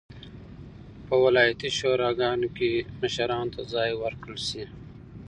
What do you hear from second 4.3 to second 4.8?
شي.